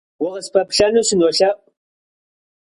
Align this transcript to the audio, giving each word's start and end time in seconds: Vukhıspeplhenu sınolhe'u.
Vukhıspeplhenu 0.21 1.01
sınolhe'u. 1.09 1.55